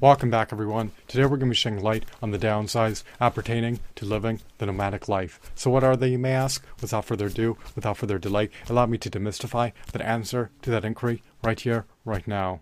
Welcome 0.00 0.28
back, 0.28 0.52
everyone. 0.52 0.90
Today 1.06 1.22
we're 1.22 1.36
going 1.36 1.40
to 1.40 1.46
be 1.46 1.54
shedding 1.54 1.80
light 1.80 2.04
on 2.20 2.32
the 2.32 2.38
downsides 2.38 3.04
appertaining 3.20 3.78
to 3.94 4.04
living 4.04 4.40
the 4.58 4.66
nomadic 4.66 5.08
life. 5.08 5.38
So, 5.54 5.70
what 5.70 5.84
are 5.84 5.96
they, 5.96 6.08
you 6.08 6.18
may 6.18 6.32
ask? 6.32 6.64
Without 6.80 7.04
further 7.04 7.26
ado, 7.26 7.56
without 7.76 7.98
further 7.98 8.18
delay, 8.18 8.50
allow 8.68 8.86
me 8.86 8.98
to 8.98 9.08
demystify 9.08 9.72
that 9.92 10.02
answer 10.02 10.50
to 10.62 10.70
that 10.70 10.84
inquiry 10.84 11.22
right 11.44 11.58
here, 11.60 11.86
right 12.04 12.26
now. 12.26 12.60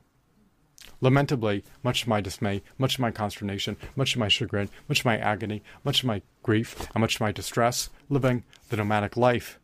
Lamentably, 1.01 1.65
much 1.83 2.03
to 2.03 2.09
my 2.11 2.21
dismay, 2.21 2.63
much 2.77 2.97
to 2.97 3.01
my 3.01 3.11
consternation, 3.11 3.79
much 3.97 4.13
to 4.13 4.19
my 4.19 4.29
chagrin, 4.29 4.69
much 4.87 5.01
to 5.01 5.07
my 5.07 5.17
agony, 5.17 5.63
much 5.85 6.01
to 6.01 6.07
my 6.07 6.21
grief, 6.43 6.89
and 6.95 7.01
much 7.01 7.17
to 7.17 7.23
my 7.23 7.33
distress, 7.33 7.89
living 8.11 8.45
the 8.69 8.77
nomadic 8.77 9.17
life 9.17 9.59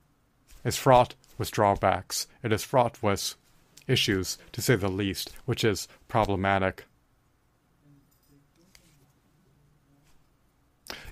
is 0.64 0.76
fraught 0.76 1.14
with 1.36 1.50
drawbacks. 1.50 2.28
It 2.42 2.50
is 2.52 2.64
fraught 2.64 3.02
with 3.02 3.34
issues, 3.86 4.38
to 4.52 4.62
say 4.62 4.74
the 4.74 4.88
least, 4.88 5.32
which 5.44 5.64
is 5.64 5.86
problematic. 6.08 6.86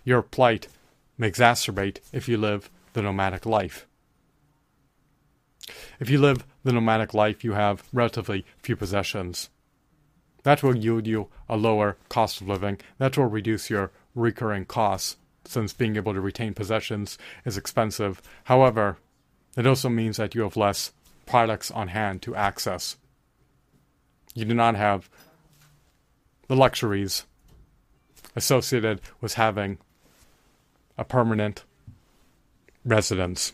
Your 0.07 0.23
plight 0.23 0.69
may 1.19 1.29
exacerbate 1.29 1.99
if 2.13 2.29
you 2.29 2.39
live 2.39 2.71
the 2.93 3.03
nomadic 3.03 3.45
life. 3.45 3.89
If 5.99 6.09
you 6.09 6.21
live 6.21 6.47
the 6.63 6.73
nomadic 6.73 7.13
life, 7.13 7.43
you 7.43 7.55
have 7.55 7.83
relatively 7.93 8.47
few 8.63 8.77
possessions. 8.77 9.51
That 10.45 10.63
will 10.63 10.77
yield 10.77 11.09
you 11.09 11.27
a 11.49 11.57
lower 11.57 11.97
cost 12.09 12.41
of 12.41 12.47
living. 12.47 12.79
That 12.99 13.19
will 13.19 13.27
reduce 13.27 13.69
your 13.69 13.91
recurring 14.15 14.67
costs, 14.67 15.17
since 15.45 15.73
being 15.73 15.97
able 15.97 16.15
to 16.15 16.21
retain 16.21 16.55
possessions 16.55 17.19
is 17.45 17.57
expensive. 17.57 18.23
However, 18.45 18.99
it 19.57 19.67
also 19.67 19.89
means 19.89 20.19
that 20.19 20.37
you 20.37 20.43
have 20.43 20.57
less 20.57 20.93
products 21.27 21.73
on 21.73 21.89
hand 21.89 22.23
to 22.23 22.37
access. 22.37 22.97
You 24.37 24.45
do 24.45 24.55
not 24.55 24.77
have 24.77 25.11
the 26.47 26.55
luxuries 26.55 27.25
associated 28.37 29.01
with 29.21 29.35
having 29.35 29.79
a 30.99 31.05
permanent 31.05 31.65
residence. 32.85 33.53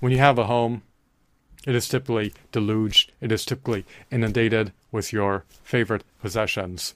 When 0.00 0.12
you 0.12 0.18
have 0.18 0.38
a 0.38 0.44
home, 0.44 0.82
it 1.66 1.74
is 1.74 1.88
typically 1.88 2.32
deluged, 2.50 3.12
it 3.20 3.32
is 3.32 3.44
typically 3.44 3.84
inundated 4.10 4.72
with 4.90 5.12
your 5.12 5.44
favorite 5.62 6.04
possessions. 6.20 6.94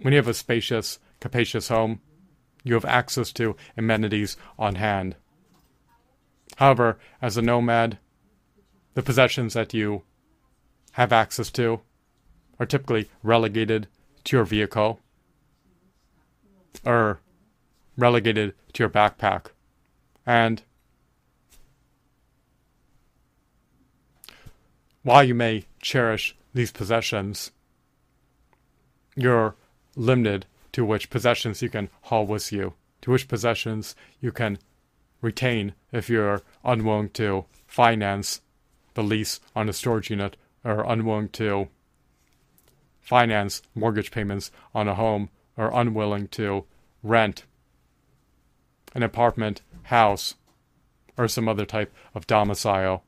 When 0.00 0.12
you 0.12 0.18
have 0.18 0.28
a 0.28 0.34
spacious, 0.34 0.98
capacious 1.20 1.68
home, 1.68 2.00
you 2.64 2.74
have 2.74 2.84
access 2.84 3.32
to 3.32 3.56
amenities 3.76 4.36
on 4.58 4.76
hand. 4.76 5.16
However, 6.56 6.98
as 7.20 7.36
a 7.36 7.42
nomad, 7.42 7.98
the 8.94 9.02
possessions 9.02 9.54
that 9.54 9.72
you 9.72 10.02
have 10.92 11.12
access 11.12 11.50
to 11.52 11.80
are 12.60 12.66
typically 12.66 13.08
relegated 13.22 13.88
to 14.24 14.36
your 14.36 14.44
vehicle 14.44 15.00
or 16.84 17.20
relegated 17.96 18.54
to 18.72 18.82
your 18.82 18.90
backpack. 18.90 19.46
And 20.26 20.62
while 25.02 25.24
you 25.24 25.34
may 25.34 25.66
cherish 25.80 26.36
these 26.54 26.70
possessions, 26.70 27.50
you're 29.16 29.54
limited 29.96 30.46
to 30.72 30.84
which 30.84 31.10
possessions 31.10 31.60
you 31.60 31.68
can 31.68 31.90
haul 32.02 32.26
with 32.26 32.52
you, 32.52 32.74
to 33.02 33.10
which 33.10 33.28
possessions 33.28 33.94
you 34.20 34.32
can 34.32 34.58
retain 35.20 35.74
if 35.92 36.08
you're 36.08 36.42
unwilling 36.64 37.10
to 37.10 37.44
finance 37.66 38.40
the 38.94 39.02
lease 39.02 39.40
on 39.54 39.68
a 39.68 39.72
storage 39.72 40.10
unit 40.10 40.36
or 40.64 40.84
unwilling 40.84 41.28
to 41.28 41.68
finance 43.00 43.62
mortgage 43.74 44.10
payments 44.10 44.50
on 44.74 44.88
a 44.88 44.94
home 44.94 45.28
or 45.56 45.70
unwilling 45.74 46.28
to 46.28 46.64
rent 47.02 47.44
an 48.94 49.02
apartment, 49.02 49.62
house, 49.84 50.34
or 51.16 51.28
some 51.28 51.48
other 51.48 51.64
type 51.64 51.92
of 52.14 52.26
domicile. 52.26 53.02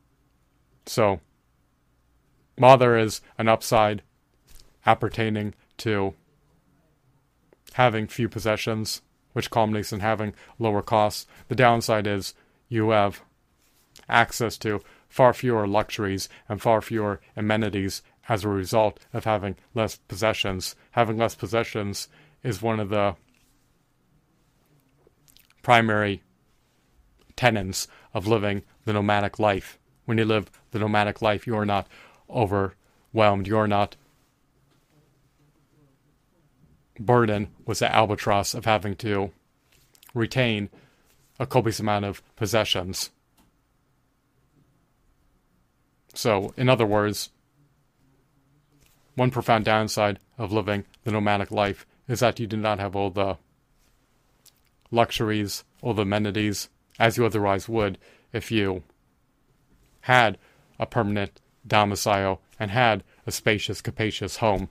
So, 0.85 1.19
mother 2.57 2.97
is 2.97 3.21
an 3.37 3.47
upside 3.47 4.01
appertaining 4.85 5.53
to 5.77 6.13
having 7.73 8.07
few 8.07 8.29
possessions, 8.29 9.01
which 9.33 9.51
culminates 9.51 9.91
in 9.91 9.99
having 9.99 10.33
lower 10.59 10.81
costs. 10.81 11.27
The 11.49 11.55
downside 11.55 12.07
is 12.07 12.33
you 12.69 12.91
have 12.91 13.21
access 14.07 14.57
to 14.59 14.81
far 15.09 15.33
fewer 15.33 15.67
luxuries 15.67 16.29
and 16.47 16.61
far 16.61 16.81
fewer 16.81 17.19
amenities 17.35 18.01
as 18.27 18.43
a 18.43 18.49
result 18.49 18.99
of 19.13 19.25
having 19.25 19.55
less 19.73 19.97
possessions. 19.97 20.75
Having 20.91 21.17
less 21.17 21.35
possessions 21.35 22.07
is 22.43 22.61
one 22.61 22.79
of 22.79 22.89
the 22.89 23.15
primary 25.65 26.21
tenets 27.35 27.87
of 28.13 28.27
living 28.27 28.61
the 28.85 28.93
nomadic 28.93 29.39
life. 29.39 29.79
When 30.05 30.19
you 30.19 30.23
live 30.23 30.51
the 30.69 30.77
nomadic 30.77 31.23
life, 31.23 31.47
you 31.47 31.57
are 31.57 31.65
not 31.65 31.87
overwhelmed, 32.29 33.47
you 33.47 33.57
are 33.57 33.67
not 33.67 33.95
burdened 36.99 37.47
with 37.65 37.79
the 37.79 37.91
albatross 37.91 38.53
of 38.53 38.65
having 38.65 38.95
to 38.97 39.31
retain 40.13 40.69
a 41.39 41.47
copious 41.47 41.79
amount 41.79 42.05
of 42.05 42.21
possessions. 42.35 43.09
So, 46.13 46.53
in 46.55 46.69
other 46.69 46.85
words, 46.85 47.31
one 49.15 49.31
profound 49.31 49.65
downside 49.65 50.19
of 50.37 50.51
living 50.51 50.85
the 51.05 51.11
nomadic 51.11 51.49
life 51.49 51.87
is 52.07 52.19
that 52.19 52.39
you 52.39 52.45
do 52.45 52.55
not 52.55 52.77
have 52.77 52.95
all 52.95 53.09
the 53.09 53.37
luxuries, 54.91 55.63
or 55.81 55.93
the 55.93 56.03
amenities, 56.03 56.69
as 56.99 57.17
you 57.17 57.25
otherwise 57.25 57.67
would 57.67 57.97
if 58.31 58.51
you 58.51 58.83
had 60.01 60.37
a 60.79 60.85
permanent 60.85 61.41
domicile 61.65 62.41
and 62.59 62.71
had 62.71 63.03
a 63.25 63.31
spacious, 63.31 63.81
capacious 63.81 64.37
home. 64.37 64.69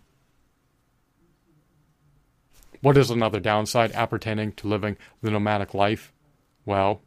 What 2.80 2.96
is 2.96 3.10
another 3.10 3.40
downside 3.40 3.92
appertaining 3.92 4.52
to 4.52 4.68
living 4.68 4.96
the 5.22 5.30
nomadic 5.30 5.72
life? 5.72 6.12
Well, 6.66 7.00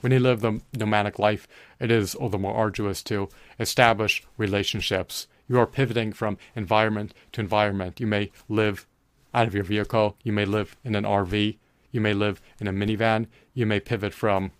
when 0.00 0.12
you 0.12 0.18
live 0.18 0.40
the 0.40 0.60
nomadic 0.74 1.18
life, 1.18 1.46
it 1.78 1.90
is 1.90 2.14
all 2.14 2.28
the 2.28 2.38
more 2.38 2.54
arduous 2.54 3.02
to 3.04 3.28
establish 3.58 4.22
relationships. 4.36 5.26
You 5.48 5.58
are 5.58 5.66
pivoting 5.66 6.12
from 6.12 6.38
environment 6.54 7.14
to 7.32 7.40
environment. 7.40 8.00
You 8.00 8.06
may 8.06 8.30
live 8.48 8.86
out 9.36 9.46
of 9.46 9.54
your 9.54 9.64
vehicle, 9.64 10.16
you 10.24 10.32
may 10.32 10.46
live 10.46 10.76
in 10.82 10.94
an 10.94 11.04
RV, 11.04 11.58
you 11.92 12.00
may 12.00 12.14
live 12.14 12.40
in 12.58 12.66
a 12.66 12.72
minivan, 12.72 13.26
you 13.52 13.66
may 13.66 13.78
pivot 13.78 14.14
from 14.14 14.50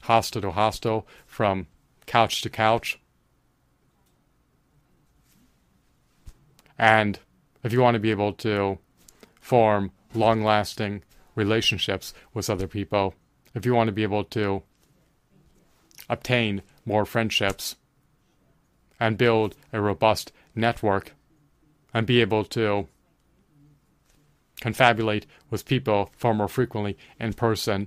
hostel 0.00 0.40
to 0.40 0.50
hostel, 0.50 1.06
from 1.26 1.66
couch 2.06 2.40
to 2.40 2.48
couch. 2.48 2.98
And 6.78 7.18
if 7.62 7.72
you 7.72 7.82
want 7.82 7.96
to 7.96 8.00
be 8.00 8.10
able 8.10 8.32
to 8.32 8.78
form 9.40 9.92
long 10.14 10.42
lasting 10.42 11.02
relationships 11.34 12.14
with 12.32 12.48
other 12.48 12.66
people, 12.66 13.14
if 13.54 13.66
you 13.66 13.74
want 13.74 13.88
to 13.88 13.92
be 13.92 14.02
able 14.02 14.24
to 14.24 14.62
obtain 16.08 16.62
more 16.86 17.04
friendships 17.04 17.76
and 18.98 19.18
build 19.18 19.54
a 19.70 19.82
robust 19.82 20.32
network 20.54 21.12
and 21.92 22.06
be 22.06 22.22
able 22.22 22.44
to 22.44 22.88
confabulate 24.64 25.26
with 25.50 25.66
people 25.66 26.10
far 26.16 26.32
more 26.32 26.48
frequently 26.48 26.96
in 27.20 27.34
person. 27.34 27.86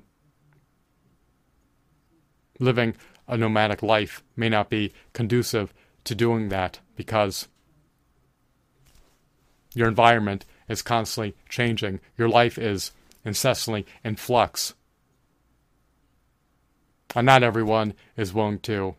Living 2.59 2.95
a 3.27 3.35
nomadic 3.35 3.81
life 3.81 4.21
may 4.35 4.47
not 4.47 4.69
be 4.69 4.93
conducive 5.11 5.73
to 6.03 6.13
doing 6.13 6.49
that 6.49 6.79
because 6.95 7.47
your 9.73 9.87
environment 9.87 10.45
is 10.69 10.83
constantly 10.83 11.35
changing. 11.49 11.99
Your 12.15 12.29
life 12.29 12.59
is 12.59 12.91
incessantly 13.25 13.83
in 14.03 14.15
flux. 14.15 14.75
And 17.15 17.25
not 17.25 17.41
everyone 17.41 17.95
is 18.15 18.35
willing 18.35 18.59
to 18.59 18.93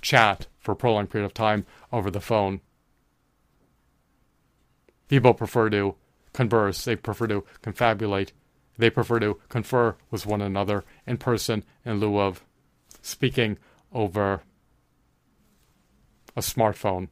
chat 0.00 0.48
for 0.58 0.72
a 0.72 0.76
prolonged 0.76 1.10
period 1.10 1.26
of 1.26 1.32
time 1.32 1.64
over 1.92 2.10
the 2.10 2.20
phone. 2.20 2.60
People 5.06 5.32
prefer 5.32 5.70
to 5.70 5.94
converse, 6.38 6.84
they 6.84 6.94
prefer 6.94 7.26
to 7.26 7.44
confabulate, 7.64 8.30
they 8.78 8.88
prefer 8.88 9.18
to 9.18 9.40
confer 9.48 9.96
with 10.08 10.24
one 10.24 10.40
another 10.40 10.84
in 11.04 11.16
person 11.16 11.64
in 11.84 11.98
lieu 11.98 12.16
of 12.16 12.44
speaking 13.02 13.58
over 13.92 14.42
a 16.36 16.40
smartphone 16.40 17.08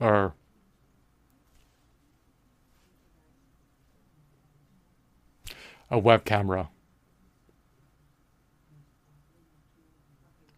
or 0.00 0.34
a 5.88 5.96
web 5.96 6.24
camera. 6.24 6.68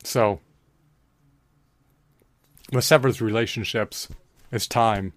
So, 0.02 0.40
what 2.70 2.84
severs 2.84 3.20
relationships 3.20 4.08
is 4.50 4.66
time. 4.66 5.12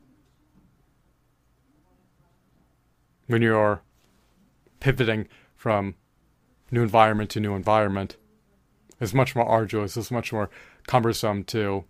When 3.29 3.43
you're 3.43 3.83
pivoting 4.79 5.27
from 5.55 5.93
new 6.71 6.81
environment 6.81 7.29
to 7.29 7.39
new 7.39 7.53
environment, 7.53 8.17
it's 8.99 9.13
much 9.13 9.35
more 9.35 9.45
arduous, 9.45 9.95
it's 9.95 10.09
much 10.09 10.33
more 10.33 10.49
cumbersome 10.87 11.43
to 11.43 11.85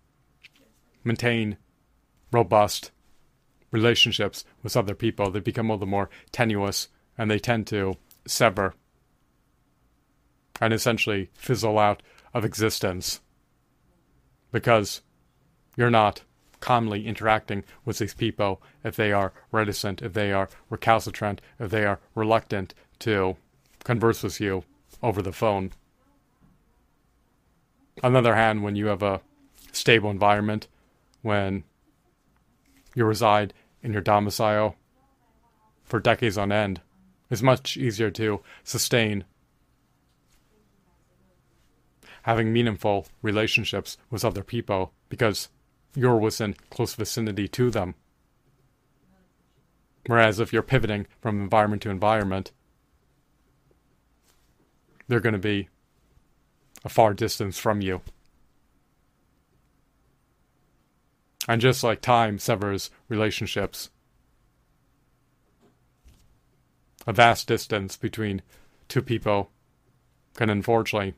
maintain 1.02 1.56
robust 2.30 2.90
relationships 3.70 4.44
with 4.62 4.76
other 4.76 4.94
people. 4.94 5.30
They 5.30 5.40
become 5.40 5.70
all 5.70 5.78
the 5.78 5.86
more 5.86 6.10
tenuous 6.30 6.88
and 7.16 7.30
they 7.30 7.38
tend 7.38 7.66
to 7.68 7.94
sever 8.26 8.74
and 10.60 10.74
essentially 10.74 11.30
fizzle 11.32 11.78
out 11.78 12.02
of 12.34 12.44
existence 12.44 13.22
because 14.52 15.00
you're 15.74 15.88
not 15.88 16.20
calmly 16.60 17.06
interacting 17.06 17.64
with 17.84 17.98
these 17.98 18.14
people 18.14 18.62
if 18.84 18.96
they 18.96 19.12
are 19.12 19.32
reticent, 19.50 20.02
if 20.02 20.12
they 20.12 20.32
are 20.32 20.48
recalcitrant, 20.68 21.40
if 21.58 21.70
they 21.70 21.84
are 21.84 22.00
reluctant 22.14 22.74
to 23.00 23.36
converse 23.84 24.22
with 24.22 24.40
you 24.40 24.64
over 25.02 25.22
the 25.22 25.32
phone. 25.32 25.72
On 28.02 28.12
the 28.12 28.18
other 28.18 28.34
hand, 28.34 28.62
when 28.62 28.76
you 28.76 28.86
have 28.86 29.02
a 29.02 29.20
stable 29.72 30.10
environment, 30.10 30.68
when 31.22 31.64
you 32.94 33.04
reside 33.04 33.52
in 33.82 33.92
your 33.92 34.02
domicile 34.02 34.76
for 35.84 36.00
decades 36.00 36.38
on 36.38 36.52
end, 36.52 36.80
it's 37.30 37.42
much 37.42 37.76
easier 37.76 38.10
to 38.10 38.40
sustain 38.64 39.24
having 42.24 42.52
meaningful 42.52 43.06
relationships 43.22 43.96
with 44.10 44.24
other 44.24 44.42
people 44.42 44.92
because 45.08 45.48
you're 45.94 46.16
within 46.16 46.54
close 46.70 46.94
vicinity 46.94 47.48
to 47.48 47.70
them. 47.70 47.94
Whereas 50.06 50.40
if 50.40 50.52
you're 50.52 50.62
pivoting 50.62 51.06
from 51.20 51.40
environment 51.40 51.82
to 51.82 51.90
environment, 51.90 52.52
they're 55.08 55.20
going 55.20 55.34
to 55.34 55.38
be 55.38 55.68
a 56.84 56.88
far 56.88 57.12
distance 57.14 57.58
from 57.58 57.80
you. 57.80 58.00
And 61.48 61.60
just 61.60 61.82
like 61.82 62.00
time 62.00 62.38
severs 62.38 62.90
relationships, 63.08 63.90
a 67.06 67.12
vast 67.12 67.48
distance 67.48 67.96
between 67.96 68.42
two 68.88 69.02
people 69.02 69.50
can 70.34 70.48
unfortunately 70.48 71.14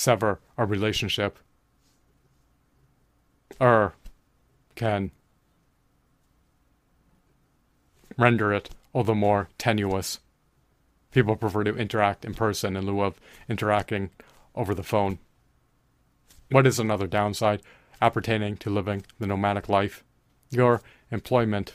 sever 0.00 0.40
a 0.56 0.64
relationship 0.64 1.38
or 3.60 3.94
can 4.74 5.10
render 8.16 8.50
it 8.50 8.70
all 8.94 9.04
the 9.04 9.14
more 9.14 9.50
tenuous. 9.58 10.20
People 11.10 11.36
prefer 11.36 11.64
to 11.64 11.76
interact 11.76 12.24
in 12.24 12.32
person 12.32 12.76
in 12.76 12.86
lieu 12.86 13.02
of 13.02 13.20
interacting 13.46 14.08
over 14.54 14.74
the 14.74 14.82
phone. 14.82 15.18
What 16.50 16.66
is 16.66 16.78
another 16.78 17.06
downside 17.06 17.60
appertaining 18.00 18.56
to 18.58 18.70
living 18.70 19.04
the 19.18 19.26
nomadic 19.26 19.68
life? 19.68 20.02
Your 20.50 20.80
employment 21.10 21.74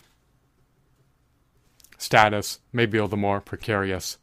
status 2.00 2.60
may 2.74 2.88
be 2.88 2.98
all 2.98 3.08
the 3.08 3.16
more 3.16 3.40
precarious. 3.40 4.18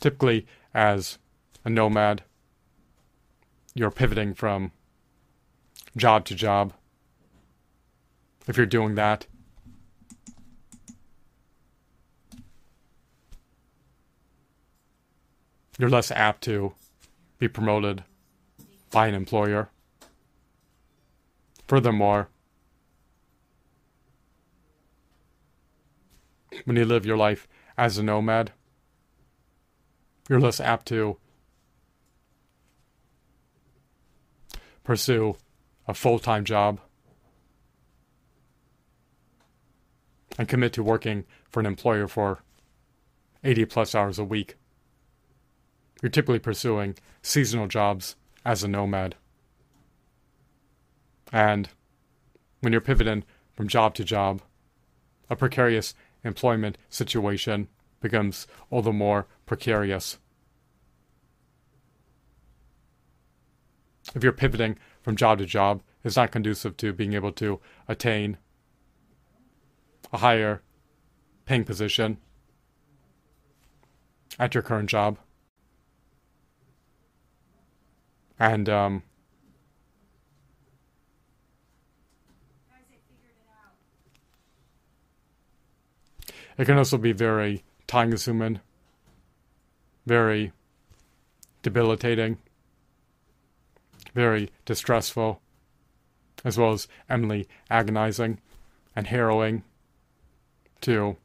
Typically, 0.00 0.46
as 0.74 1.18
a 1.64 1.70
nomad, 1.70 2.22
you're 3.74 3.90
pivoting 3.90 4.34
from 4.34 4.72
job 5.96 6.24
to 6.26 6.34
job. 6.34 6.72
If 8.46 8.56
you're 8.56 8.66
doing 8.66 8.94
that, 8.94 9.26
you're 15.78 15.90
less 15.90 16.10
apt 16.10 16.42
to 16.44 16.74
be 17.38 17.48
promoted 17.48 18.04
by 18.90 19.06
an 19.06 19.14
employer. 19.14 19.70
Furthermore, 21.68 22.28
when 26.64 26.76
you 26.76 26.84
live 26.84 27.06
your 27.06 27.16
life 27.16 27.46
as 27.78 27.96
a 27.96 28.02
nomad, 28.02 28.52
you're 30.30 30.40
less 30.40 30.60
apt 30.60 30.86
to 30.86 31.18
pursue 34.84 35.36
a 35.88 35.92
full 35.92 36.20
time 36.20 36.44
job 36.44 36.80
and 40.38 40.48
commit 40.48 40.72
to 40.72 40.84
working 40.84 41.24
for 41.50 41.58
an 41.58 41.66
employer 41.66 42.06
for 42.06 42.42
80 43.42 43.64
plus 43.64 43.92
hours 43.92 44.20
a 44.20 44.24
week. 44.24 44.54
You're 46.00 46.10
typically 46.10 46.38
pursuing 46.38 46.94
seasonal 47.22 47.66
jobs 47.66 48.14
as 48.44 48.62
a 48.62 48.68
nomad. 48.68 49.16
And 51.32 51.68
when 52.60 52.72
you're 52.72 52.80
pivoting 52.80 53.24
from 53.52 53.66
job 53.66 53.94
to 53.96 54.04
job, 54.04 54.42
a 55.28 55.34
precarious 55.34 55.92
employment 56.22 56.78
situation 56.88 57.66
becomes 58.00 58.46
all 58.70 58.82
the 58.82 58.92
more 58.92 59.26
precarious. 59.46 60.18
If 64.14 64.24
you're 64.24 64.32
pivoting 64.32 64.78
from 65.02 65.16
job 65.16 65.38
to 65.38 65.46
job, 65.46 65.82
it's 66.02 66.16
not 66.16 66.32
conducive 66.32 66.76
to 66.78 66.92
being 66.92 67.12
able 67.12 67.32
to 67.32 67.60
attain 67.86 68.38
a 70.12 70.18
higher 70.18 70.62
paying 71.44 71.64
position 71.64 72.18
at 74.38 74.54
your 74.54 74.62
current 74.62 74.88
job. 74.88 75.18
And 78.38 78.68
um, 78.68 79.02
it 86.56 86.64
can 86.64 86.78
also 86.78 86.96
be 86.96 87.12
very 87.12 87.62
consuming, 87.90 88.60
very 90.06 90.52
debilitating, 91.62 92.38
very 94.14 94.48
distressful, 94.64 95.40
as 96.44 96.56
well 96.56 96.72
as 96.72 96.86
eminently 97.08 97.48
agonizing 97.68 98.38
and 98.94 99.08
harrowing 99.08 99.64
to 100.80 101.16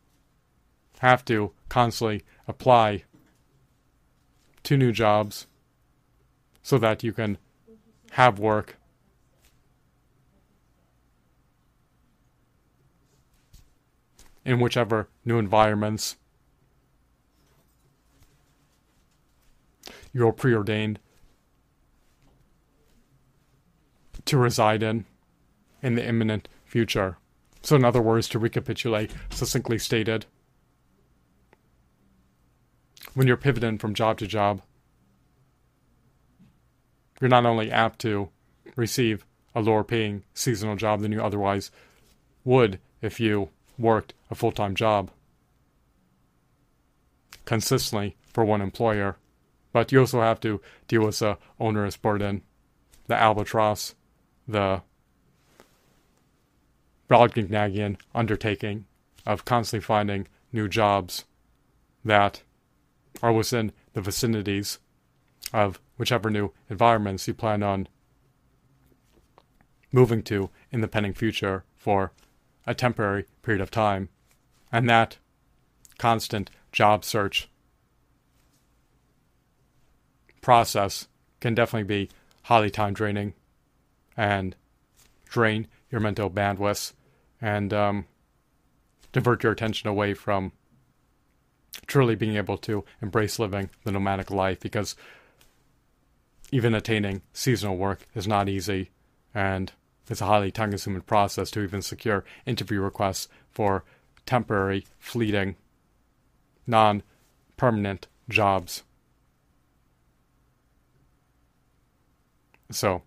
have 0.99 1.23
to 1.23 1.51
constantly 1.69 2.23
apply 2.47 3.03
to 4.63 4.75
new 4.75 4.91
jobs 4.91 5.45
so 6.63 6.79
that 6.79 7.03
you 7.03 7.13
can 7.13 7.37
have 8.11 8.39
work. 8.39 8.77
In 14.43 14.59
whichever 14.59 15.07
new 15.23 15.37
environments 15.37 16.17
you're 20.15 20.31
preordained 20.31 20.97
to 24.23 24.37
reside 24.37 24.81
in 24.81 25.03
in 25.83 25.95
the 25.95 26.07
imminent 26.07 26.47
future. 26.63 27.17
So, 27.61 27.75
in 27.75 27.83
other 27.83 28.01
words, 28.01 28.29
to 28.29 28.39
recapitulate, 28.39 29.11
succinctly 29.29 29.77
stated, 29.77 30.25
when 33.13 33.27
you're 33.27 33.35
pivoting 33.35 33.77
from 33.77 33.93
job 33.93 34.17
to 34.19 34.27
job, 34.27 34.61
you're 37.19 37.29
not 37.29 37.45
only 37.45 37.69
apt 37.69 37.99
to 37.99 38.29
receive 38.77 39.25
a 39.53 39.61
lower 39.61 39.83
paying 39.83 40.23
seasonal 40.33 40.77
job 40.77 41.01
than 41.01 41.11
you 41.11 41.21
otherwise 41.21 41.71
would 42.45 42.79
if 43.01 43.19
you 43.19 43.49
worked 43.77 44.13
a 44.31 44.35
full 44.35 44.53
time 44.53 44.75
job 44.75 45.11
consistently 47.43 48.15
for 48.31 48.45
one 48.45 48.61
employer, 48.61 49.17
but 49.75 49.91
you 49.91 49.99
also 49.99 50.21
have 50.21 50.39
to 50.39 50.61
deal 50.87 51.03
with 51.05 51.19
the 51.19 51.37
onerous 51.59 51.97
burden, 51.97 52.41
the 53.07 53.13
albatross, 53.13 53.93
the 54.47 54.81
Brobdingnagian 57.09 57.97
undertaking 58.15 58.85
of 59.25 59.43
constantly 59.43 59.83
finding 59.83 60.29
new 60.53 60.69
jobs 60.69 61.25
that 62.05 62.41
are 63.21 63.33
within 63.33 63.73
the 63.91 63.99
vicinities 63.99 64.79
of 65.51 65.81
whichever 65.97 66.29
new 66.29 66.53
environments 66.69 67.27
you 67.27 67.33
plan 67.33 67.61
on 67.61 67.89
moving 69.91 70.23
to 70.23 70.49
in 70.71 70.79
the 70.79 70.87
pending 70.87 71.13
future 71.13 71.65
for 71.75 72.13
a 72.65 72.73
temporary 72.73 73.25
period 73.41 73.59
of 73.59 73.71
time. 73.71 74.07
And 74.71 74.89
that 74.89 75.17
constant 75.97 76.49
job 76.71 77.03
search 77.03 77.49
process 80.45 81.07
can 81.39 81.55
definitely 81.55 81.87
be 81.87 82.07
highly 82.43 82.69
time 82.69 82.93
draining 82.93 83.33
and 84.15 84.55
drain 85.27 85.65
your 85.89 85.99
mental 85.99 86.29
bandwidth 86.29 86.93
and 87.41 87.73
um, 87.73 88.05
divert 89.11 89.41
your 89.41 89.51
attention 89.51 89.89
away 89.89 90.13
from 90.13 90.51
truly 91.87 92.13
being 92.13 92.35
able 92.35 92.59
to 92.59 92.85
embrace 93.01 93.39
living 93.39 93.71
the 93.85 93.91
nomadic 93.91 94.29
life 94.29 94.59
because 94.59 94.95
even 96.51 96.75
attaining 96.75 97.23
seasonal 97.33 97.75
work 97.75 98.07
is 98.13 98.27
not 98.27 98.47
easy 98.47 98.91
and 99.33 99.71
it's 100.11 100.21
a 100.21 100.27
highly 100.27 100.51
time 100.51 100.69
consuming 100.69 101.01
process 101.01 101.49
to 101.49 101.63
even 101.63 101.81
secure 101.81 102.23
interview 102.45 102.81
requests 102.81 103.27
for 103.49 103.83
temporary, 104.27 104.85
fleeting, 104.99 105.55
non 106.67 107.01
permanent 107.57 108.05
jobs. 108.29 108.83
So, 112.71 113.03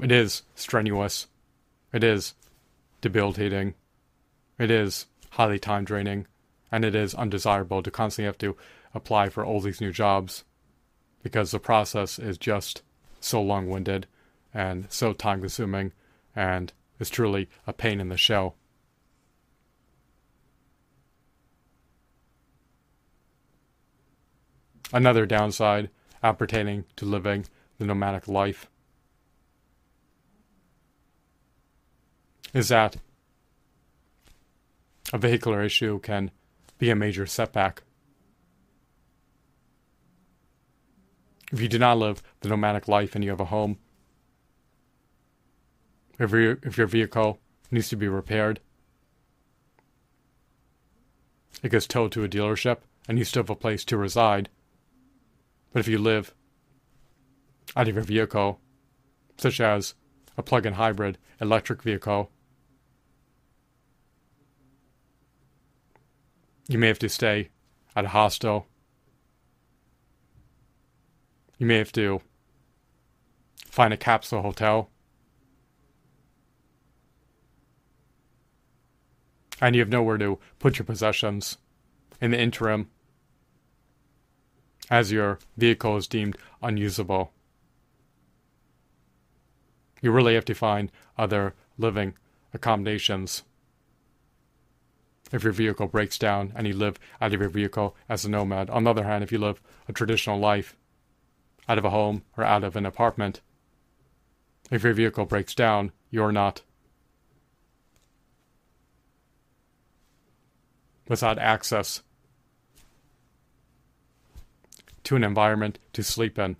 it 0.00 0.10
is 0.10 0.42
strenuous. 0.54 1.26
It 1.92 2.04
is 2.04 2.34
debilitating. 3.00 3.74
It 4.58 4.70
is 4.70 5.06
highly 5.30 5.58
time 5.58 5.84
draining. 5.84 6.26
And 6.70 6.84
it 6.84 6.94
is 6.94 7.14
undesirable 7.14 7.82
to 7.82 7.90
constantly 7.90 8.26
have 8.26 8.38
to 8.38 8.56
apply 8.94 9.28
for 9.28 9.44
all 9.44 9.60
these 9.60 9.80
new 9.80 9.92
jobs 9.92 10.44
because 11.22 11.50
the 11.50 11.58
process 11.58 12.18
is 12.18 12.38
just 12.38 12.82
so 13.20 13.40
long 13.40 13.68
winded 13.68 14.06
and 14.54 14.86
so 14.88 15.12
time 15.12 15.40
consuming 15.40 15.92
and 16.34 16.72
is 16.98 17.10
truly 17.10 17.48
a 17.66 17.72
pain 17.72 18.00
in 18.00 18.08
the 18.08 18.16
shell. 18.16 18.56
Another 24.92 25.24
downside 25.24 25.88
appertaining 26.22 26.84
to 26.96 27.04
living 27.04 27.46
the 27.82 27.88
nomadic 27.88 28.28
life 28.28 28.70
is 32.54 32.68
that 32.68 32.96
a 35.12 35.18
vehicular 35.18 35.64
issue 35.64 35.98
can 35.98 36.30
be 36.78 36.90
a 36.90 36.94
major 36.94 37.26
setback. 37.26 37.82
If 41.50 41.60
you 41.60 41.66
do 41.66 41.80
not 41.80 41.98
live 41.98 42.22
the 42.40 42.48
nomadic 42.48 42.86
life 42.86 43.16
and 43.16 43.24
you 43.24 43.30
have 43.30 43.40
a 43.40 43.46
home, 43.46 43.78
if 46.20 46.30
your, 46.30 46.58
if 46.62 46.78
your 46.78 46.86
vehicle 46.86 47.40
needs 47.72 47.88
to 47.88 47.96
be 47.96 48.06
repaired, 48.06 48.60
it 51.64 51.70
gets 51.70 51.88
towed 51.88 52.12
to 52.12 52.22
a 52.22 52.28
dealership 52.28 52.78
and 53.08 53.18
you 53.18 53.24
still 53.24 53.42
have 53.42 53.50
a 53.50 53.56
place 53.56 53.84
to 53.86 53.96
reside. 53.96 54.48
But 55.72 55.80
if 55.80 55.88
you 55.88 55.98
live 55.98 56.32
out 57.76 57.88
of 57.88 57.94
your 57.94 58.04
vehicle, 58.04 58.60
such 59.38 59.60
as 59.60 59.94
a 60.36 60.42
plug 60.42 60.66
in 60.66 60.74
hybrid 60.74 61.18
electric 61.40 61.82
vehicle, 61.82 62.30
you 66.68 66.78
may 66.78 66.88
have 66.88 66.98
to 66.98 67.08
stay 67.08 67.50
at 67.94 68.04
a 68.04 68.08
hostel. 68.08 68.66
You 71.58 71.66
may 71.66 71.78
have 71.78 71.92
to 71.92 72.20
find 73.66 73.92
a 73.92 73.96
capsule 73.96 74.42
hotel. 74.42 74.90
And 79.60 79.76
you 79.76 79.80
have 79.80 79.88
nowhere 79.88 80.18
to 80.18 80.38
put 80.58 80.78
your 80.78 80.86
possessions 80.86 81.58
in 82.20 82.32
the 82.32 82.40
interim 82.40 82.90
as 84.90 85.12
your 85.12 85.38
vehicle 85.56 85.96
is 85.96 86.08
deemed 86.08 86.36
unusable. 86.62 87.32
You 90.02 90.10
really 90.10 90.34
have 90.34 90.44
to 90.46 90.54
find 90.54 90.92
other 91.16 91.54
living 91.78 92.14
accommodations. 92.52 93.44
If 95.32 95.44
your 95.44 95.52
vehicle 95.52 95.86
breaks 95.86 96.18
down 96.18 96.52
and 96.54 96.66
you 96.66 96.74
live 96.74 96.98
out 97.20 97.32
of 97.32 97.40
your 97.40 97.48
vehicle 97.48 97.96
as 98.08 98.24
a 98.24 98.30
nomad. 98.30 98.68
On 98.68 98.84
the 98.84 98.90
other 98.90 99.04
hand, 99.04 99.24
if 99.24 99.32
you 99.32 99.38
live 99.38 99.62
a 99.88 99.92
traditional 99.94 100.38
life 100.38 100.76
out 101.68 101.78
of 101.78 101.84
a 101.84 101.90
home 101.90 102.24
or 102.36 102.44
out 102.44 102.64
of 102.64 102.76
an 102.76 102.84
apartment, 102.84 103.40
if 104.70 104.82
your 104.82 104.92
vehicle 104.92 105.24
breaks 105.24 105.54
down, 105.54 105.92
you're 106.10 106.32
not 106.32 106.62
without 111.08 111.38
access 111.38 112.02
to 115.04 115.16
an 115.16 115.24
environment 115.24 115.78
to 115.92 116.02
sleep 116.02 116.38
in. 116.38 116.56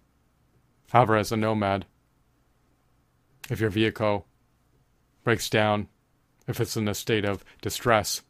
However, 0.90 1.16
as 1.16 1.32
a 1.32 1.36
nomad, 1.36 1.86
if 3.52 3.60
your 3.60 3.68
vehicle 3.68 4.26
breaks 5.24 5.50
down, 5.50 5.86
if 6.48 6.58
it's 6.58 6.74
in 6.74 6.88
a 6.88 6.94
state 6.94 7.26
of 7.26 7.44
distress, 7.60 8.22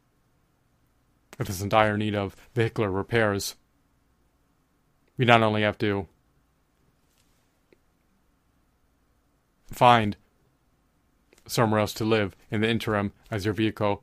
if 1.39 1.49
it's 1.49 1.61
in 1.61 1.69
dire 1.69 1.97
need 1.97 2.17
of 2.17 2.35
vehicular 2.55 2.91
repairs, 2.91 3.55
we 5.17 5.25
not 5.25 5.41
only 5.41 5.63
have 5.63 5.79
to 5.79 6.09
find 9.69 10.17
somewhere 11.47 11.79
else 11.79 11.95
to 11.95 12.05
live 12.05 12.35
in 12.51 12.61
the 12.61 12.69
interim 12.69 13.13
as 13.31 13.45
your 13.45 13.55
vehicle 13.55 14.03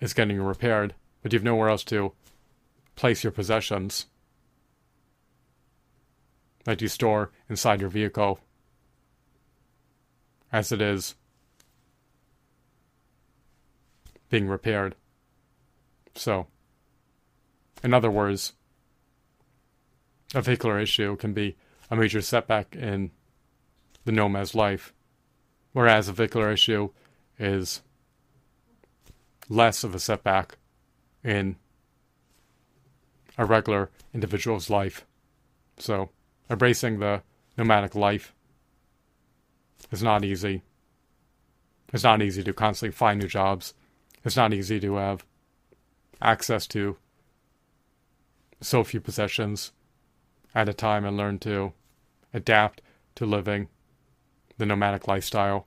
is 0.00 0.14
getting 0.14 0.40
repaired, 0.40 0.94
but 1.22 1.30
you 1.30 1.38
have 1.38 1.44
nowhere 1.44 1.68
else 1.68 1.84
to 1.84 2.12
place 2.96 3.22
your 3.22 3.32
possessions 3.32 4.06
that 6.64 6.80
you 6.80 6.88
store 6.88 7.32
inside 7.50 7.82
your 7.82 7.90
vehicle 7.90 8.40
as 10.52 10.72
it 10.72 10.80
is 10.80 11.14
being 14.28 14.48
repaired. 14.48 14.94
So, 16.14 16.46
in 17.82 17.94
other 17.94 18.10
words, 18.10 18.54
a 20.34 20.42
vehicular 20.42 20.78
issue 20.78 21.16
can 21.16 21.32
be 21.32 21.56
a 21.90 21.96
major 21.96 22.20
setback 22.20 22.74
in 22.76 23.10
the 24.04 24.12
nomad's 24.12 24.54
life, 24.54 24.92
whereas 25.72 26.08
a 26.08 26.12
vehicular 26.12 26.50
issue 26.50 26.90
is 27.38 27.82
less 29.48 29.84
of 29.84 29.94
a 29.94 29.98
setback 29.98 30.58
in 31.24 31.56
a 33.38 33.46
regular 33.46 33.90
individual's 34.12 34.68
life. 34.68 35.06
So, 35.78 36.10
embracing 36.50 36.98
the 36.98 37.22
nomadic 37.56 37.94
life 37.94 38.34
is 39.90 40.02
not 40.02 40.24
easy. 40.24 40.62
It's 41.92 42.04
not 42.04 42.22
easy 42.22 42.42
to 42.44 42.52
constantly 42.52 42.92
find 42.92 43.20
new 43.20 43.28
jobs. 43.28 43.74
It's 44.24 44.36
not 44.36 44.52
easy 44.52 44.78
to 44.80 44.96
have 44.96 45.24
access 46.20 46.66
to 46.68 46.96
so 48.60 48.84
few 48.84 49.00
possessions 49.00 49.72
at 50.54 50.68
a 50.68 50.74
time 50.74 51.04
and 51.04 51.16
learn 51.16 51.38
to 51.38 51.72
adapt 52.34 52.82
to 53.14 53.24
living 53.24 53.68
the 54.58 54.66
nomadic 54.66 55.06
lifestyle. 55.06 55.66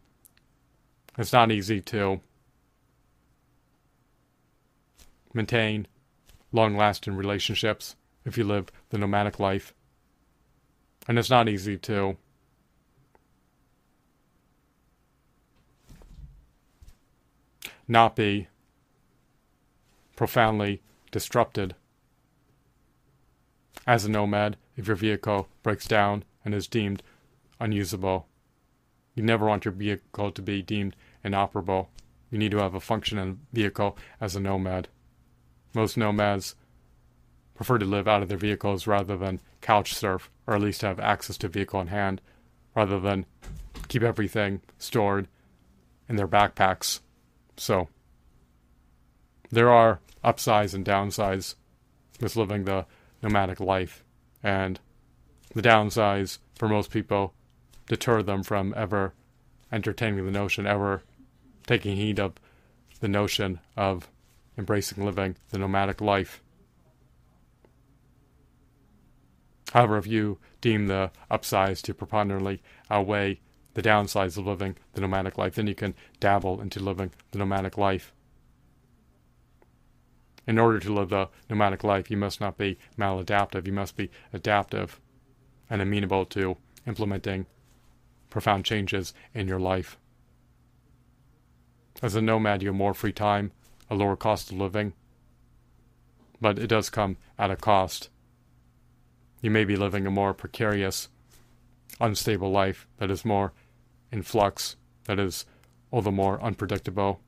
It's 1.17 1.33
not 1.33 1.51
easy 1.51 1.81
to 1.81 2.21
maintain 5.33 5.87
long 6.51 6.75
lasting 6.75 7.15
relationships 7.15 7.95
if 8.25 8.37
you 8.37 8.43
live 8.43 8.69
the 8.89 8.97
nomadic 8.97 9.39
life. 9.39 9.73
And 11.07 11.17
it's 11.17 11.29
not 11.29 11.49
easy 11.49 11.77
to 11.77 12.17
not 17.87 18.15
be 18.15 18.47
profoundly 20.15 20.81
disrupted 21.11 21.75
as 23.87 24.05
a 24.05 24.09
nomad 24.09 24.57
if 24.77 24.87
your 24.87 24.95
vehicle 24.95 25.47
breaks 25.63 25.87
down 25.87 26.23
and 26.45 26.53
is 26.53 26.67
deemed 26.67 27.03
unusable. 27.59 28.27
You 29.15 29.23
never 29.23 29.45
want 29.45 29.65
your 29.65 29.73
vehicle 29.73 30.31
to 30.31 30.41
be 30.41 30.61
deemed 30.61 30.95
inoperable. 31.23 31.89
You 32.29 32.37
need 32.37 32.51
to 32.51 32.57
have 32.57 32.75
a 32.75 32.79
functioning 32.79 33.39
vehicle 33.51 33.97
as 34.19 34.35
a 34.35 34.39
nomad. 34.39 34.87
Most 35.73 35.97
nomads 35.97 36.55
prefer 37.55 37.77
to 37.77 37.85
live 37.85 38.07
out 38.07 38.23
of 38.23 38.29
their 38.29 38.37
vehicles 38.37 38.87
rather 38.87 39.17
than 39.17 39.41
couch 39.61 39.93
surf, 39.93 40.29
or 40.47 40.55
at 40.55 40.61
least 40.61 40.81
have 40.81 40.99
access 40.99 41.37
to 41.37 41.47
vehicle 41.47 41.81
in 41.81 41.87
hand, 41.87 42.21
rather 42.75 42.99
than 42.99 43.25
keep 43.87 44.01
everything 44.01 44.61
stored 44.77 45.27
in 46.07 46.15
their 46.15 46.27
backpacks. 46.27 47.01
So, 47.57 47.89
there 49.51 49.69
are 49.69 49.99
upsides 50.23 50.73
and 50.73 50.85
downsides 50.85 51.55
with 52.19 52.35
living 52.35 52.65
the 52.65 52.85
nomadic 53.21 53.59
life, 53.59 54.03
and 54.41 54.79
the 55.53 55.61
downsides 55.61 56.39
for 56.55 56.67
most 56.67 56.91
people 56.91 57.33
deter 57.87 58.23
them 58.23 58.43
from 58.43 58.73
ever 58.77 59.13
entertaining 59.71 60.25
the 60.25 60.31
notion, 60.31 60.65
ever 60.65 61.03
taking 61.67 61.95
heed 61.95 62.19
of 62.19 62.33
the 62.99 63.07
notion 63.07 63.59
of 63.75 64.09
embracing 64.57 65.03
living 65.03 65.35
the 65.49 65.57
nomadic 65.57 66.01
life. 66.01 66.41
However, 69.73 69.97
if 69.97 70.07
you 70.07 70.37
deem 70.59 70.87
the 70.87 71.11
upsides 71.29 71.81
to 71.83 71.93
preponderantly 71.93 72.61
outweigh 72.89 73.39
the 73.73 73.81
downsides 73.81 74.37
of 74.37 74.45
living 74.45 74.75
the 74.93 75.01
nomadic 75.01 75.37
life, 75.37 75.55
then 75.55 75.67
you 75.67 75.75
can 75.75 75.93
dabble 76.19 76.61
into 76.61 76.79
living 76.79 77.11
the 77.31 77.39
nomadic 77.39 77.77
life. 77.77 78.13
In 80.47 80.57
order 80.57 80.79
to 80.79 80.93
live 80.93 81.09
the 81.09 81.29
nomadic 81.49 81.83
life, 81.83 82.09
you 82.09 82.17
must 82.17 82.41
not 82.41 82.57
be 82.57 82.77
maladaptive, 82.97 83.67
you 83.67 83.73
must 83.73 83.95
be 83.95 84.09
adaptive 84.33 84.99
and 85.69 85.81
amenable 85.81 86.25
to 86.25 86.57
implementing 86.85 87.45
profound 88.29 88.65
changes 88.65 89.13
in 89.33 89.47
your 89.47 89.59
life. 89.59 89.97
As 92.01 92.15
a 92.15 92.21
nomad, 92.21 92.63
you 92.63 92.69
have 92.69 92.75
more 92.75 92.93
free 92.93 93.13
time, 93.13 93.51
a 93.89 93.95
lower 93.95 94.15
cost 94.15 94.51
of 94.51 94.57
living, 94.57 94.93
but 96.39 96.57
it 96.57 96.67
does 96.67 96.89
come 96.89 97.17
at 97.37 97.51
a 97.51 97.55
cost. 97.55 98.09
You 99.41 99.51
may 99.51 99.63
be 99.63 99.75
living 99.75 100.07
a 100.07 100.11
more 100.11 100.33
precarious, 100.33 101.09
unstable 101.99 102.51
life 102.51 102.87
that 102.97 103.11
is 103.11 103.23
more 103.23 103.53
in 104.11 104.23
flux, 104.23 104.75
that 105.05 105.19
is 105.19 105.45
all 105.91 106.01
the 106.01 106.11
more 106.11 106.41
unpredictable, 106.41 107.21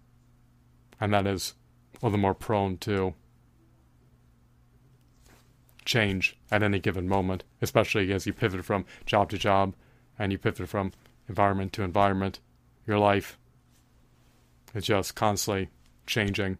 and 0.99 1.13
that 1.13 1.27
is 1.27 1.53
all 2.01 2.09
the 2.09 2.17
more 2.17 2.33
prone 2.33 2.77
to 2.77 3.13
change 5.85 6.37
at 6.49 6.63
any 6.63 6.79
given 6.79 7.07
moment, 7.07 7.43
especially 7.61 8.11
as 8.13 8.25
you 8.25 8.33
pivot 8.33 8.63
from 8.63 8.85
job 9.05 9.29
to 9.29 9.37
job 9.37 9.75
and 10.17 10.31
you 10.31 10.37
pivot 10.37 10.69
from 10.69 10.91
environment 11.27 11.73
to 11.73 11.83
environment. 11.83 12.39
Your 12.87 12.99
life 12.99 13.37
is 14.73 14.85
just 14.85 15.15
constantly 15.15 15.69
changing 16.05 16.57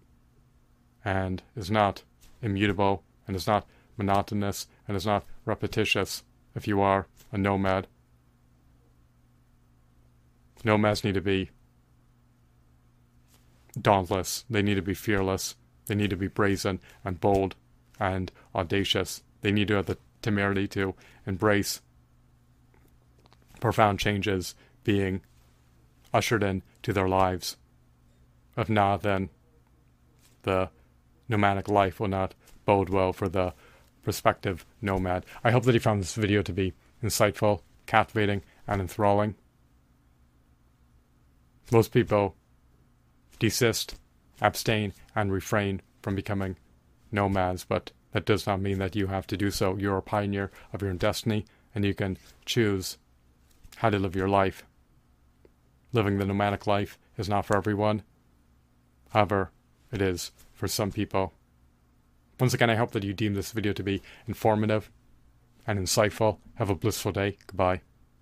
and 1.04 1.42
is 1.56 1.70
not 1.70 2.04
immutable 2.42 3.04
and 3.28 3.36
is 3.36 3.48
not 3.48 3.66
monotonous 3.98 4.68
and 4.88 4.96
is 4.98 5.06
not 5.06 5.26
repetitious 5.46 6.24
if 6.56 6.68
you 6.68 6.82
are 6.82 7.08
a 7.32 7.38
nomad. 7.38 7.88
Nomads 10.64 11.04
need 11.04 11.16
to 11.16 11.22
be 11.22 11.50
dauntless, 13.80 14.46
they 14.50 14.62
need 14.62 14.76
to 14.76 14.82
be 14.82 14.94
fearless, 14.94 15.56
they 15.88 15.96
need 15.96 16.10
to 16.10 16.16
be 16.16 16.28
brazen 16.28 16.80
and 17.04 17.20
bold 17.20 17.56
and 18.00 18.32
audacious. 18.56 19.24
They 19.42 19.52
need 19.52 19.68
to 19.70 19.76
have 19.76 19.88
the 19.88 19.98
temerity 20.22 20.68
to 20.70 20.96
embrace 21.26 21.82
profound 23.60 24.00
changes 24.00 24.56
being 24.84 25.22
ushered 26.14 26.44
in 26.44 26.62
to 26.84 26.94
their 26.94 27.08
lives. 27.08 27.58
If 28.58 28.70
not, 28.70 29.02
then 29.02 29.30
the 30.44 30.70
nomadic 31.28 31.68
life 31.68 32.00
will 32.00 32.10
not 32.10 32.36
bode 32.66 32.90
well 32.90 33.14
for 33.14 33.28
the 33.30 33.54
prospective 34.04 34.66
nomad. 34.82 35.26
I 35.44 35.52
hope 35.52 35.64
that 35.64 35.74
you 35.74 35.80
found 35.80 36.02
this 36.02 36.16
video 36.16 36.42
to 36.42 36.54
be 36.54 36.74
insightful, 37.02 37.62
captivating, 37.86 38.44
and 38.68 38.82
enthralling. 38.82 39.36
Most 41.72 41.92
people 41.92 42.36
desist, 43.40 43.96
abstain, 44.42 44.94
and 45.16 45.32
refrain 45.32 45.82
from 46.02 46.16
becoming 46.16 46.58
nomads, 47.12 47.66
but 47.66 47.92
that 48.12 48.26
does 48.26 48.46
not 48.46 48.62
mean 48.62 48.80
that 48.80 48.96
you 48.96 49.08
have 49.08 49.28
to 49.28 49.38
do 49.38 49.52
so. 49.52 49.76
You're 49.76 49.98
a 49.98 50.02
pioneer 50.02 50.52
of 50.72 50.82
your 50.82 50.92
own 50.92 50.98
destiny, 50.98 51.46
and 51.74 51.84
you 51.84 51.94
can 51.94 52.18
choose 52.46 52.98
how 53.78 53.90
to 53.90 54.00
live 54.00 54.16
your 54.16 54.30
life. 54.30 54.64
Living 55.92 56.18
the 56.18 56.26
nomadic 56.26 56.68
life 56.68 56.98
is 57.18 57.30
not 57.30 57.46
for 57.46 57.58
everyone. 57.58 58.04
However, 59.10 59.52
it 59.92 60.02
is 60.02 60.32
for 60.54 60.68
some 60.68 60.92
people. 60.92 61.34
Once 62.40 62.54
again, 62.54 62.70
I 62.70 62.76
hope 62.76 62.92
that 62.92 63.04
you 63.04 63.14
deem 63.14 63.36
this 63.36 63.52
video 63.52 63.74
to 63.74 63.84
be 63.84 64.02
informative 64.28 64.90
and 65.66 65.80
insightful. 65.80 66.38
Have 66.56 66.70
a 66.70 66.76
blissful 66.76 67.12
day. 67.12 67.38
Goodbye. 67.48 67.82